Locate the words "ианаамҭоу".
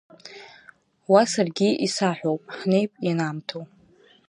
3.07-3.63